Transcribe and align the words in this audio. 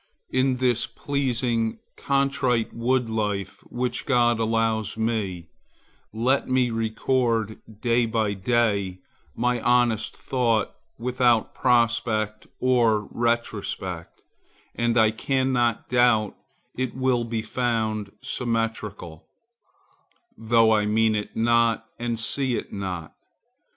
In 0.31 0.57
this 0.57 0.87
pleasing 0.87 1.77
contrite 1.95 2.73
wood 2.73 3.07
life 3.07 3.59
which 3.69 4.07
God 4.07 4.39
allows 4.39 4.97
me, 4.97 5.45
let 6.11 6.49
me 6.49 6.71
record 6.71 7.59
day 7.81 8.07
by 8.07 8.33
day 8.33 8.97
my 9.35 9.61
honest 9.61 10.17
thought 10.17 10.73
without 10.97 11.53
prospect 11.53 12.47
or 12.59 13.07
retrospect, 13.11 14.21
and, 14.73 14.97
I 14.97 15.11
cannot 15.11 15.87
doubt, 15.87 16.35
it 16.75 16.95
will 16.95 17.23
be 17.23 17.43
found 17.43 18.11
symmetrical, 18.23 19.27
though 20.35 20.71
I 20.71 20.87
mean 20.87 21.13
it 21.13 21.35
not 21.37 21.85
and 21.99 22.19
see 22.19 22.55
it 22.55 22.73
not. 22.73 23.13